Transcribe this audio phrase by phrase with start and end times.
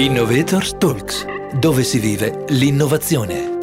[0.00, 1.26] Innovators Talks,
[1.58, 3.58] dove si vive l'innovazione.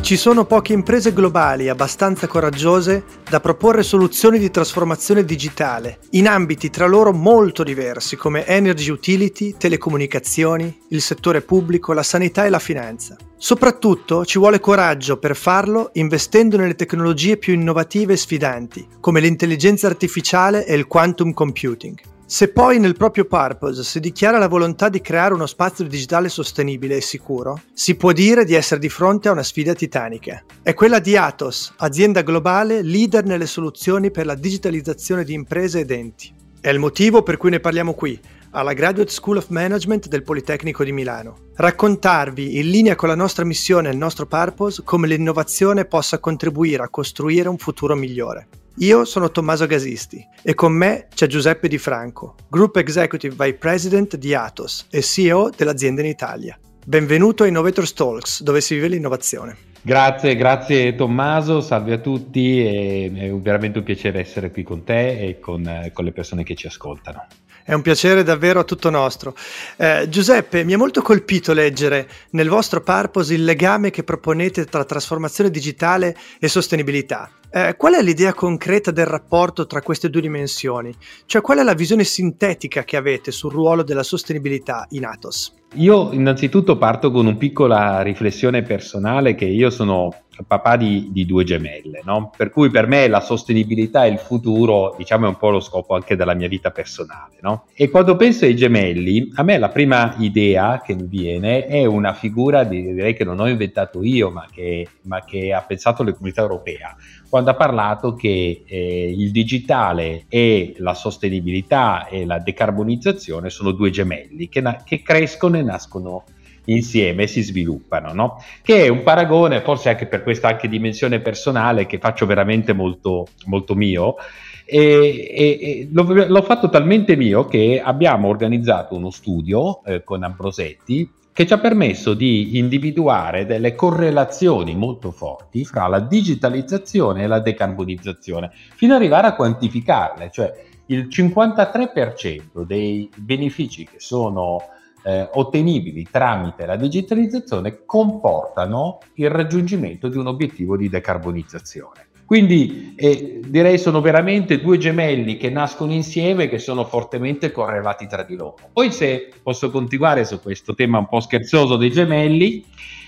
[0.00, 6.70] Ci sono poche imprese globali abbastanza coraggiose da proporre soluzioni di trasformazione digitale in ambiti
[6.70, 12.60] tra loro molto diversi come energy utility, telecomunicazioni, il settore pubblico, la sanità e la
[12.60, 13.16] finanza.
[13.36, 19.88] Soprattutto ci vuole coraggio per farlo investendo nelle tecnologie più innovative e sfidanti, come l'intelligenza
[19.88, 21.98] artificiale e il quantum computing.
[22.28, 26.96] Se poi nel proprio purpose si dichiara la volontà di creare uno spazio digitale sostenibile
[26.96, 30.42] e sicuro, si può dire di essere di fronte a una sfida titanica.
[30.60, 35.92] È quella di Atos, azienda globale leader nelle soluzioni per la digitalizzazione di imprese ed
[35.92, 36.34] enti.
[36.60, 38.20] È il motivo per cui ne parliamo qui,
[38.56, 41.50] alla Graduate School of Management del Politecnico di Milano.
[41.56, 46.82] Raccontarvi, in linea con la nostra missione e il nostro purpose, come l'innovazione possa contribuire
[46.82, 48.48] a costruire un futuro migliore.
[48.78, 54.16] Io sono Tommaso Gasisti e con me c'è Giuseppe Di Franco, Group Executive Vice President
[54.16, 56.58] di Atos e CEO dell'azienda in Italia.
[56.82, 59.56] Benvenuto a Innovators Talks, dove si vive l'innovazione.
[59.82, 65.38] Grazie, grazie Tommaso, salve a tutti, è veramente un piacere essere qui con te e
[65.40, 67.26] con, con le persone che ci ascoltano.
[67.66, 69.34] È un piacere davvero tutto nostro.
[69.76, 74.84] Eh, Giuseppe, mi ha molto colpito leggere nel vostro purpose il legame che proponete tra
[74.84, 77.28] trasformazione digitale e sostenibilità.
[77.50, 80.94] Eh, qual è l'idea concreta del rapporto tra queste due dimensioni?
[81.24, 85.52] Cioè, qual è la visione sintetica che avete sul ruolo della sostenibilità in Atos?
[85.74, 90.14] Io innanzitutto parto con una piccola riflessione personale che io sono
[90.44, 92.30] papà di, di due gemelle, no?
[92.36, 95.94] per cui per me la sostenibilità e il futuro diciamo è un po' lo scopo
[95.94, 97.38] anche della mia vita personale.
[97.40, 97.66] No?
[97.74, 102.12] E quando penso ai gemelli, a me la prima idea che mi viene è una
[102.12, 106.42] figura, direi che non ho inventato io, ma che, ma che ha pensato le comunità
[106.42, 106.96] europea,
[107.28, 113.90] quando ha parlato che eh, il digitale e la sostenibilità e la decarbonizzazione sono due
[113.90, 116.24] gemelli che, na- che crescono e nascono
[116.66, 118.42] insieme si sviluppano, no?
[118.62, 123.26] che è un paragone, forse anche per questa anche dimensione personale che faccio veramente molto,
[123.46, 124.16] molto mio.
[124.64, 130.24] E, e, e l'ho, l'ho, fatto talmente mio che abbiamo organizzato uno studio eh, con
[130.24, 137.26] Ambrosetti che ci ha permesso di individuare delle correlazioni molto forti fra la digitalizzazione e
[137.26, 140.50] la decarbonizzazione, fino ad arrivare a quantificarle, cioè
[140.86, 144.62] il 53% dei benefici che sono
[145.06, 152.08] eh, ottenibili tramite la digitalizzazione comportano il raggiungimento di un obiettivo di decarbonizzazione.
[152.24, 158.08] Quindi eh, direi sono veramente due gemelli che nascono insieme e che sono fortemente correlati
[158.08, 158.56] tra di loro.
[158.72, 162.64] Poi se posso continuare su questo tema un po' scherzoso dei gemelli,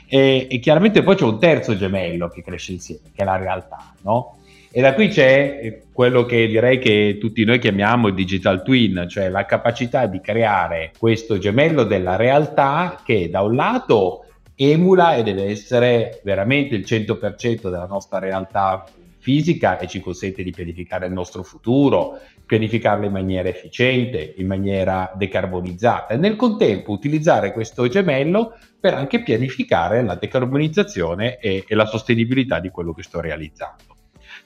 [0.06, 3.92] eh, e chiaramente poi c'è un terzo gemello che cresce insieme, che è la realtà,
[4.02, 4.36] no?
[4.70, 9.30] E da qui c'è quello che direi che tutti noi chiamiamo il digital twin, cioè
[9.30, 15.44] la capacità di creare questo gemello della realtà che da un lato emula e deve
[15.44, 18.84] essere veramente il 100% della nostra realtà
[19.16, 25.10] fisica e ci consente di pianificare il nostro futuro, pianificarlo in maniera efficiente, in maniera
[25.14, 31.86] decarbonizzata e nel contempo utilizzare questo gemello per anche pianificare la decarbonizzazione e, e la
[31.86, 33.97] sostenibilità di quello che sto realizzando.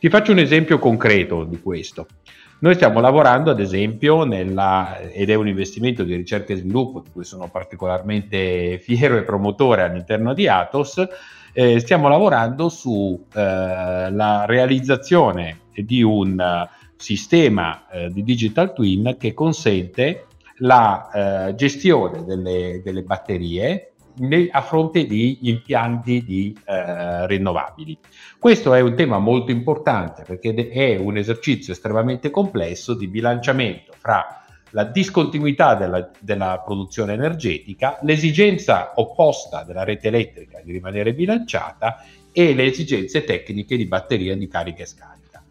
[0.02, 2.08] Ti faccio un esempio concreto di questo.
[2.58, 7.10] Noi stiamo lavorando ad esempio nella, ed è un investimento di ricerca e sviluppo di
[7.12, 11.06] cui sono particolarmente fiero e promotore all'interno di Atos,
[11.52, 19.32] eh, stiamo lavorando sulla eh, realizzazione di un uh, sistema eh, di digital twin che
[19.34, 20.26] consente
[20.56, 21.10] la
[21.48, 23.91] eh, gestione delle, delle batterie
[24.50, 27.98] a fronte di impianti di eh, rinnovabili.
[28.38, 34.42] Questo è un tema molto importante perché è un esercizio estremamente complesso di bilanciamento fra
[34.72, 42.54] la discontinuità della, della, produzione energetica, l'esigenza opposta della rete elettrica di rimanere bilanciata e
[42.54, 45.44] le esigenze tecniche di batteria di carica e scarica.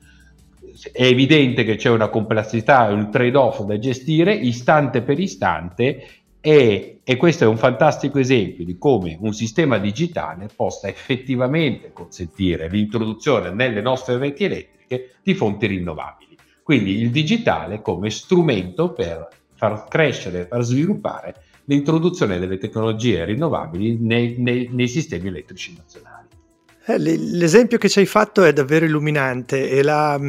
[0.91, 7.17] È evidente che c'è una complessità, un trade-off da gestire istante per istante e, e,
[7.17, 13.79] questo è un fantastico esempio di come un sistema digitale possa effettivamente consentire l'introduzione nelle
[13.79, 16.35] nostre reti elettriche di fonti rinnovabili.
[16.63, 21.35] Quindi il digitale come strumento per far crescere, far sviluppare
[21.65, 26.27] l'introduzione delle tecnologie rinnovabili nei, nei, nei sistemi elettrici nazionali.
[26.85, 30.19] Eh, l'esempio che ci hai fatto è davvero illuminante e la,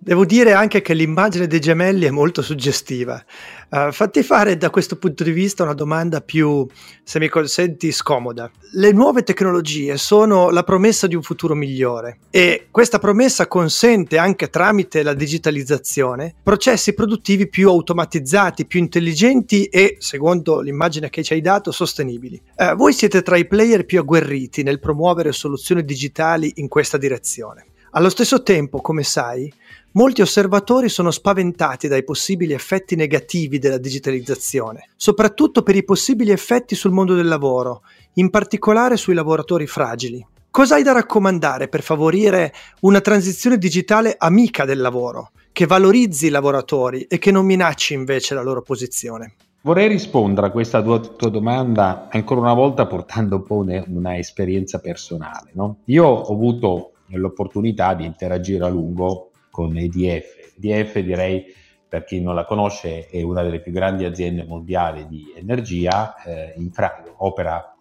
[0.00, 3.20] Devo dire anche che l'immagine dei gemelli è molto suggestiva.
[3.68, 6.64] Uh, fatti fare da questo punto di vista una domanda più,
[7.02, 8.48] se mi consenti, scomoda.
[8.74, 14.50] Le nuove tecnologie sono la promessa di un futuro migliore e questa promessa consente anche
[14.50, 21.40] tramite la digitalizzazione processi produttivi più automatizzati, più intelligenti e, secondo l'immagine che ci hai
[21.40, 22.40] dato, sostenibili.
[22.54, 27.66] Uh, voi siete tra i player più agguerriti nel promuovere soluzioni digitali in questa direzione.
[27.98, 29.52] Allo stesso tempo, come sai,
[29.94, 36.76] molti osservatori sono spaventati dai possibili effetti negativi della digitalizzazione, soprattutto per i possibili effetti
[36.76, 37.82] sul mondo del lavoro,
[38.14, 40.24] in particolare sui lavoratori fragili.
[40.48, 42.52] Cosa hai da raccomandare per favorire
[42.82, 48.34] una transizione digitale amica del lavoro, che valorizzi i lavoratori e che non minacci invece
[48.34, 49.34] la loro posizione?
[49.62, 54.16] Vorrei rispondere a questa tua, tua, domanda ancora una volta portando un po' una, una
[54.16, 55.50] esperienza personale.
[55.54, 55.78] No?
[55.86, 60.54] Io ho avuto l'opportunità di interagire a lungo con EDF.
[60.56, 61.44] EDF direi
[61.88, 66.52] per chi non la conosce è una delle più grandi aziende mondiali di energia, eh,
[66.56, 67.74] in Fra- opera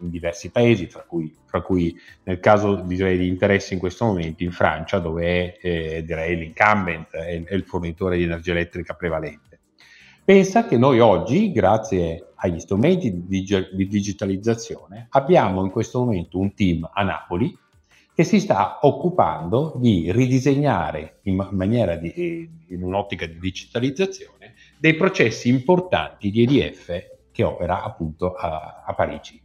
[0.00, 4.44] in diversi paesi, tra cui, tra cui, nel caso direi di interesse in questo momento
[4.44, 9.60] in Francia, dove è eh, direi l'incumbent, è, è il fornitore di energia elettrica prevalente.
[10.24, 16.54] Pensa che noi oggi, grazie agli strumenti di, di digitalizzazione, abbiamo in questo momento un
[16.54, 17.56] team a Napoli
[18.18, 25.48] che si sta occupando di ridisegnare in maniera di, in un'ottica di digitalizzazione dei processi
[25.48, 29.40] importanti di EDF che opera appunto a, a Parigi.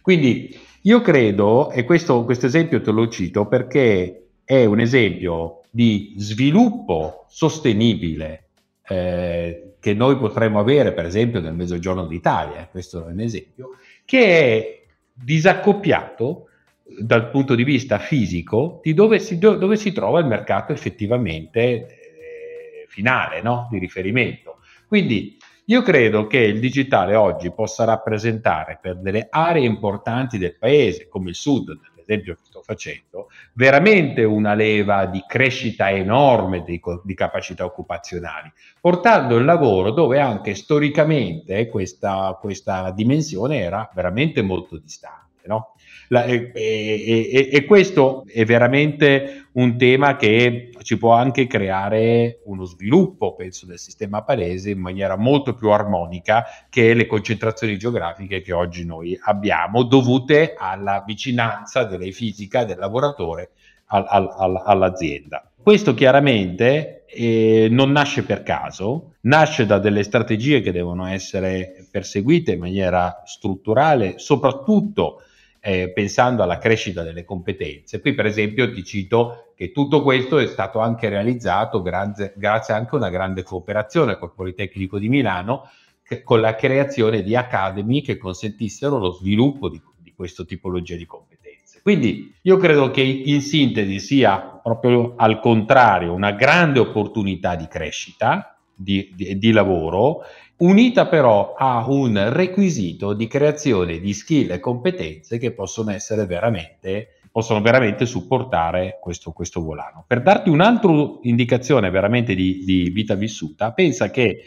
[0.00, 6.14] Quindi io credo, e questo, questo esempio te lo cito perché è un esempio di
[6.16, 8.48] sviluppo sostenibile
[8.88, 13.72] eh, che noi potremmo avere per esempio nel mezzogiorno d'Italia, questo è un esempio,
[14.06, 14.82] che è
[15.12, 16.48] disaccoppiato
[16.86, 22.86] dal punto di vista fisico di dove si, dove si trova il mercato effettivamente eh,
[22.88, 23.68] finale, no?
[23.70, 24.58] di riferimento.
[24.86, 31.08] Quindi io credo che il digitale oggi possa rappresentare per delle aree importanti del paese,
[31.08, 37.14] come il sud, nell'esempio che sto facendo, veramente una leva di crescita enorme di, di
[37.14, 45.24] capacità occupazionali, portando il lavoro dove anche storicamente questa, questa dimensione era veramente molto distante.
[45.46, 45.74] No?
[46.08, 52.64] La, e, e, e, questo è veramente un tema che ci può anche creare uno
[52.64, 58.52] sviluppo, penso, del sistema palese in maniera molto più armonica che le concentrazioni geografiche che
[58.52, 63.50] oggi noi abbiamo, dovute alla vicinanza della fisica del lavoratore
[63.86, 65.50] al, al, al, all'azienda.
[65.62, 72.52] Questo chiaramente eh, non nasce per caso, nasce da delle strategie che devono essere perseguite
[72.52, 75.22] in maniera strutturale, soprattutto
[75.66, 78.02] eh, pensando alla crescita delle competenze.
[78.02, 82.94] Qui per esempio ti cito che tutto questo è stato anche realizzato grazie, grazie anche
[82.94, 85.70] a una grande cooperazione col Politecnico di Milano
[86.02, 91.06] che, con la creazione di academy che consentissero lo sviluppo di, di questa tipologia di
[91.06, 91.80] competenze.
[91.80, 98.58] Quindi io credo che in sintesi sia proprio al contrario una grande opportunità di crescita,
[98.74, 100.24] di, di, di lavoro
[100.58, 107.08] unita però a un requisito di creazione di skill e competenze che possono essere veramente
[107.34, 110.04] possono veramente supportare questo, questo volano.
[110.06, 110.92] Per darti un'altra
[111.22, 114.44] indicazione veramente di, di vita vissuta, pensa che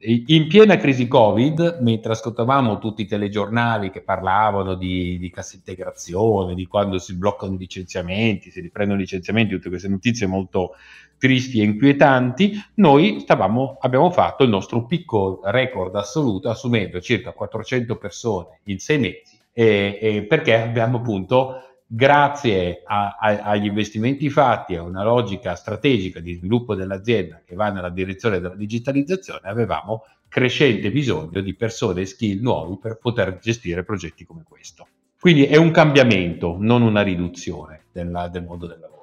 [0.00, 6.54] in piena crisi Covid, mentre ascoltavamo tutti i telegiornali che parlavano di, di cassa integrazione,
[6.54, 10.76] di quando si bloccano i licenziamenti, si riprendono i licenziamenti, tutte queste notizie molto
[11.18, 17.96] tristi e inquietanti, noi stavamo, abbiamo fatto il nostro piccolo record assoluto assumendo circa 400
[17.96, 24.76] persone in sei mesi, e, e perché abbiamo appunto grazie a, a, agli investimenti fatti,
[24.76, 30.90] a una logica strategica di sviluppo dell'azienda che va nella direzione della digitalizzazione, avevamo crescente
[30.90, 34.86] bisogno di persone e skill nuovi per poter gestire progetti come questo.
[35.18, 38.97] Quindi è un cambiamento, non una riduzione della, del mondo del lavoro.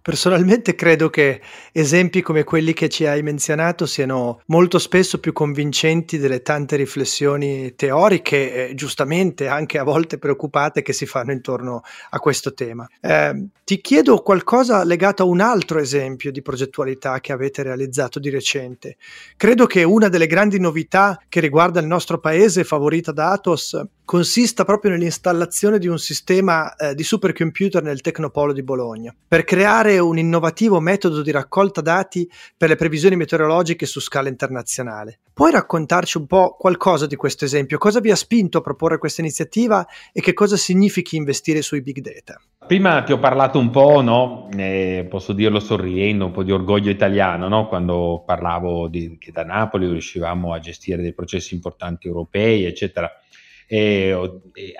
[0.00, 1.40] Personalmente credo che
[1.72, 7.74] esempi come quelli che ci hai menzionato siano molto spesso più convincenti delle tante riflessioni
[7.74, 12.88] teoriche, e giustamente anche a volte preoccupate, che si fanno intorno a questo tema.
[13.00, 18.30] Eh, ti chiedo qualcosa legato a un altro esempio di progettualità che avete realizzato di
[18.30, 18.96] recente.
[19.36, 24.64] Credo che una delle grandi novità che riguarda il nostro paese, favorita da Atos, consista
[24.64, 29.98] proprio nell'installazione di un sistema eh, di supercomputer nel Tecnopolo di Bologna, per creare creare
[29.98, 35.20] un innovativo metodo di raccolta dati per le previsioni meteorologiche su scala internazionale.
[35.32, 37.78] Puoi raccontarci un po' qualcosa di questo esempio?
[37.78, 42.00] Cosa vi ha spinto a proporre questa iniziativa e che cosa significhi investire sui big
[42.00, 42.40] data?
[42.66, 44.48] Prima ti ho parlato un po', no?
[44.54, 47.66] eh, posso dirlo sorridendo, un po' di orgoglio italiano, no?
[47.66, 53.10] quando parlavo di, che da Napoli riuscivamo a gestire dei processi importanti europei, eccetera.
[53.70, 54.32] E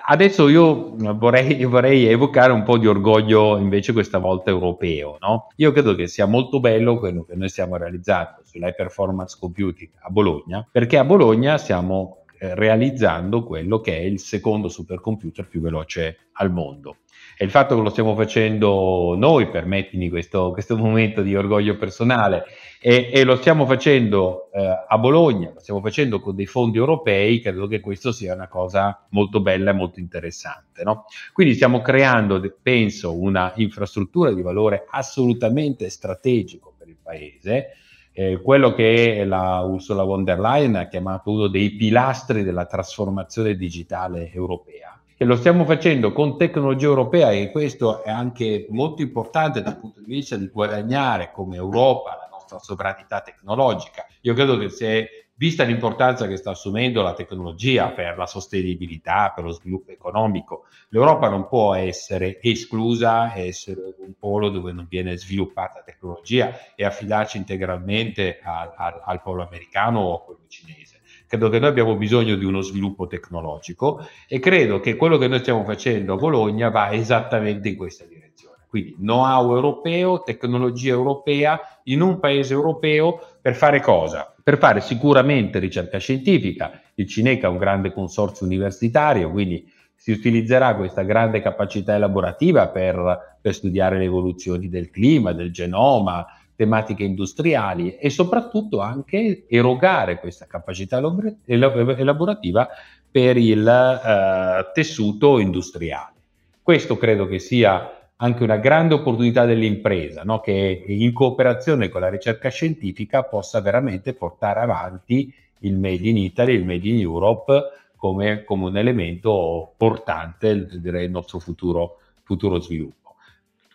[0.07, 5.17] adesso io vorrei, vorrei, evocare un po' di orgoglio invece questa volta europeo.
[5.19, 5.49] No?
[5.57, 10.09] Io credo che sia molto bello quello che noi stiamo realizzando sull'high performance computing a
[10.09, 16.29] Bologna, perché a Bologna stiamo eh, realizzando quello che è il secondo supercomputer più veloce
[16.33, 16.95] al mondo.
[17.41, 22.43] E il fatto che lo stiamo facendo noi, permettimi questo, questo momento di orgoglio personale,
[22.81, 27.39] e, e lo stiamo facendo eh, a Bologna, lo stiamo facendo con dei fondi europei,
[27.39, 30.83] credo che questo sia una cosa molto bella e molto interessante.
[30.83, 31.05] No?
[31.31, 37.67] Quindi stiamo creando, penso, una infrastruttura di valore assolutamente strategico per il Paese,
[38.11, 43.55] eh, quello che la Ursula von der Leyen ha chiamato uno dei pilastri della trasformazione
[43.55, 49.61] digitale europea e lo stiamo facendo con tecnologia europea e questo è anche molto importante
[49.61, 54.05] dal punto di vista di guadagnare come Europa la nostra sovranità tecnologica.
[54.21, 59.43] Io credo che se vista l'importanza che sta assumendo la tecnologia per la sostenibilità, per
[59.43, 65.81] lo sviluppo economico, l'Europa non può essere esclusa, essere un polo dove non viene sviluppata
[65.83, 70.98] tecnologia e affidarci integralmente al, al, al polo americano o a quello cinese
[71.29, 75.37] credo che noi abbiamo bisogno di uno sviluppo tecnologico e credo che quello che noi
[75.37, 78.55] stiamo facendo a Bologna va esattamente in questa direzione.
[78.67, 84.33] Quindi know-how europeo, tecnologia europea in un paese europeo per fare cosa?
[84.43, 86.81] Per fare sicuramente ricerca scientifica.
[86.95, 93.37] Il Cineca è un grande consorzio universitario, quindi si utilizzerà questa grande capacità elaborativa per,
[93.39, 96.25] per studiare le evoluzioni del clima, del genoma,
[96.59, 101.01] tematiche industriali e soprattutto anche erogare questa capacità
[101.45, 102.67] elaborativa
[103.09, 106.15] per il eh, tessuto industriale.
[106.61, 110.41] Questo credo che sia anche una grande opportunità dell'impresa, no?
[110.41, 116.55] che in cooperazione con la ricerca scientifica possa veramente portare avanti il Made in Italy,
[116.55, 123.08] il Made in Europe come, come un elemento portante del nostro futuro, futuro sviluppo.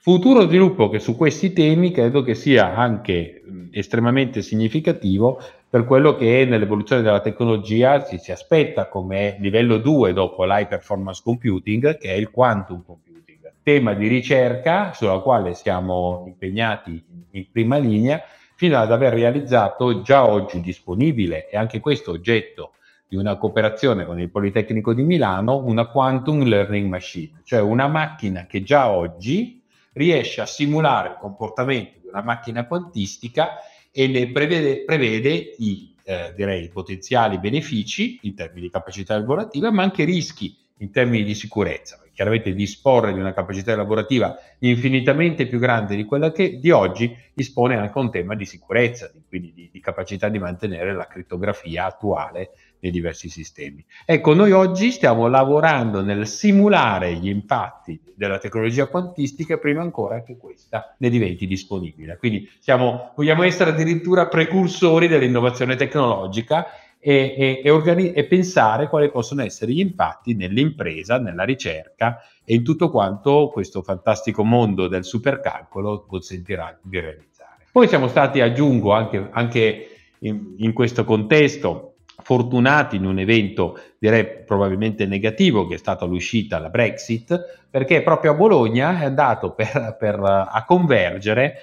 [0.04, 6.44] Futuro sviluppo che su questi temi credo che sia anche estremamente significativo per quello che
[6.46, 12.16] nell'evoluzione della tecnologia si, si aspetta come livello 2 dopo l'high performance computing, che è
[12.16, 13.54] il quantum computing.
[13.62, 18.20] Tema di ricerca sulla quale siamo impegnati in prima linea
[18.56, 22.72] fino ad aver realizzato già oggi disponibile e anche questo oggetto
[23.08, 28.44] di una cooperazione con il Politecnico di Milano, una quantum learning machine, cioè una macchina
[28.44, 29.62] che già oggi
[29.94, 33.54] riesce a simulare il comportamento di una macchina quantistica
[33.90, 39.82] e ne prevede, prevede i eh, direi, potenziali benefici in termini di capacità lavorativa, ma
[39.82, 41.98] anche rischi in termini di sicurezza.
[42.12, 47.76] Chiaramente disporre di una capacità lavorativa infinitamente più grande di quella che di oggi dispone
[47.76, 52.50] anche un tema di sicurezza, quindi di, di capacità di mantenere la crittografia attuale
[52.84, 53.82] nei diversi sistemi.
[54.04, 60.36] Ecco, noi oggi stiamo lavorando nel simulare gli impatti della tecnologia quantistica prima ancora che
[60.36, 62.18] questa ne diventi disponibile.
[62.18, 66.66] Quindi siamo, vogliamo essere addirittura precursori dell'innovazione tecnologica
[66.98, 72.54] e, e, e, organi- e, pensare quali possono essere gli impatti nell'impresa, nella ricerca e
[72.54, 77.64] in tutto quanto questo fantastico mondo del supercalcolo consentirà di realizzare.
[77.72, 79.88] Poi siamo stati, aggiungo anche, anche
[80.18, 81.93] in, in questo contesto,
[82.24, 88.32] fortunati in un evento direi probabilmente negativo che è stata l'uscita la Brexit perché proprio
[88.32, 91.58] a Bologna è andato per, per, a convergere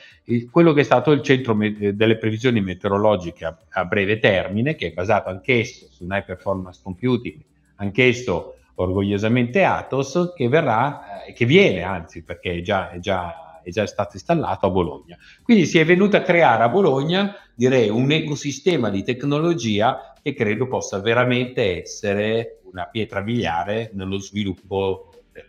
[0.52, 4.88] quello che è stato il centro me- delle previsioni meteorologiche a, a, breve termine che
[4.90, 7.42] è basato anch'esso su un high performance computing
[7.78, 13.70] anch'esso orgogliosamente Atos che verrà eh, che viene anzi perché è già, è già è
[13.70, 15.18] già stato installato a Bologna.
[15.44, 20.68] Quindi si è venuto a creare a Bologna, direi, un ecosistema di tecnologia che credo
[20.68, 25.46] possa veramente essere una pietra miliare nello sviluppo del,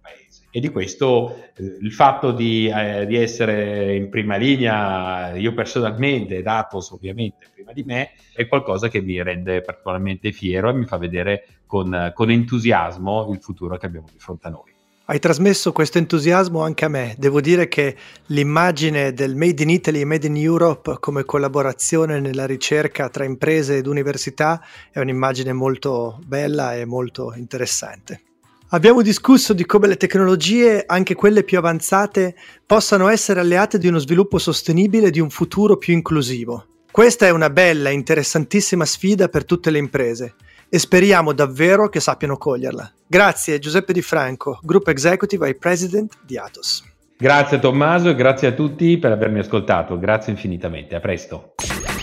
[0.00, 0.46] paese.
[0.50, 6.42] E di questo eh, il fatto di, eh, di, essere in prima linea, io personalmente,
[6.42, 10.96] Datos ovviamente prima di me, è qualcosa che mi rende particolarmente fiero e mi fa
[10.96, 14.73] vedere con, con entusiasmo il futuro che abbiamo di fronte a noi.
[15.06, 17.14] Hai trasmesso questo entusiasmo anche a me.
[17.18, 17.94] Devo dire che
[18.28, 23.76] l'immagine del Made in Italy e Made in Europe come collaborazione nella ricerca tra imprese
[23.76, 28.22] ed università è un'immagine molto bella e molto interessante.
[28.68, 32.34] Abbiamo discusso di come le tecnologie, anche quelle più avanzate,
[32.64, 36.66] possano essere alleate di uno sviluppo sostenibile e di un futuro più inclusivo.
[36.90, 40.34] Questa è una bella e interessantissima sfida per tutte le imprese
[40.68, 42.92] e speriamo davvero che sappiano coglierla.
[43.06, 46.84] Grazie Giuseppe Di Franco, Group Executive e President di Atos.
[47.16, 51.54] Grazie Tommaso e grazie a tutti per avermi ascoltato, grazie infinitamente, a presto.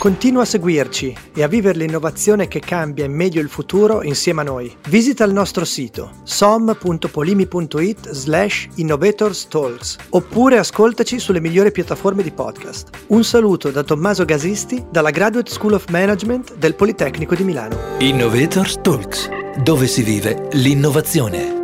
[0.02, 4.46] Continua a seguirci e a vivere l'innovazione che cambia in meglio il futuro insieme a
[4.46, 4.76] noi.
[4.88, 12.90] Visita il nostro sito som.polimi.it slash innovatorstalks oppure ascoltaci sulle migliori piattaforme di podcast.
[13.10, 17.78] Un saluto da Tommaso Gasisti dalla Graduate School of Management del Politecnico di Milano.
[18.00, 19.30] Innovators Talks,
[19.62, 21.61] dove si vive l'innovazione.